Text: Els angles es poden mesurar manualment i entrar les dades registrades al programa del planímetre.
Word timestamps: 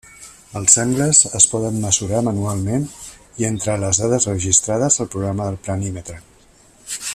Els 0.59 0.77
angles 0.83 1.19
es 1.39 1.45
poden 1.51 1.77
mesurar 1.83 2.21
manualment 2.29 2.87
i 3.43 3.47
entrar 3.51 3.77
les 3.85 4.01
dades 4.05 4.29
registrades 4.33 5.01
al 5.05 5.13
programa 5.17 5.51
del 5.51 5.63
planímetre. 5.69 6.21